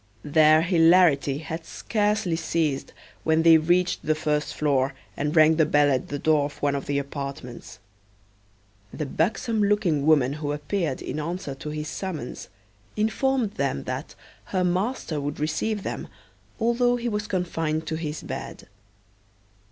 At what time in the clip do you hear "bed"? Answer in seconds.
18.23-18.67